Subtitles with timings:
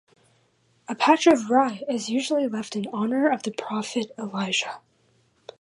[0.87, 4.79] A patch of rye is usually left in honor of the Prophet Elijah.